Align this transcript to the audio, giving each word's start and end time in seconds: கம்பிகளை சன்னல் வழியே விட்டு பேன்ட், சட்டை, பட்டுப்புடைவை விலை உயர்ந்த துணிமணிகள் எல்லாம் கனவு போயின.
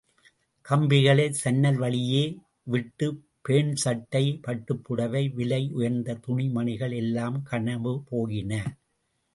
கம்பிகளை 0.65 1.25
சன்னல் 1.41 1.77
வழியே 1.77 2.23
விட்டு 2.63 3.07
பேன்ட், 3.49 3.75
சட்டை, 3.75 4.23
பட்டுப்புடைவை 4.47 5.23
விலை 5.35 5.63
உயர்ந்த 5.71 6.19
துணிமணிகள் 6.25 6.91
எல்லாம் 6.91 7.43
கனவு 7.43 7.93
போயின. 8.09 8.53